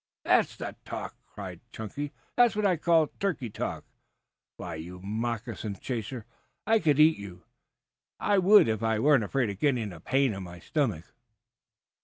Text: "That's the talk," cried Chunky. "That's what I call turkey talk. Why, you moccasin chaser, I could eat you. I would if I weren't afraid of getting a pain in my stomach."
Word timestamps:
"That's 0.23 0.55
the 0.55 0.75
talk," 0.83 1.15
cried 1.27 1.61
Chunky. 1.71 2.11
"That's 2.35 2.55
what 2.55 2.65
I 2.65 2.75
call 2.75 3.05
turkey 3.19 3.51
talk. 3.51 3.85
Why, 4.57 4.73
you 4.73 4.99
moccasin 5.03 5.75
chaser, 5.79 6.25
I 6.65 6.79
could 6.79 6.99
eat 6.99 7.19
you. 7.19 7.43
I 8.19 8.39
would 8.39 8.67
if 8.67 8.81
I 8.81 8.97
weren't 8.97 9.23
afraid 9.23 9.51
of 9.51 9.59
getting 9.59 9.93
a 9.93 9.99
pain 9.99 10.33
in 10.33 10.41
my 10.41 10.57
stomach." 10.57 11.13